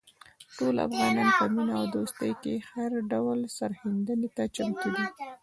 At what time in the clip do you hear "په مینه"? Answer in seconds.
1.39-1.73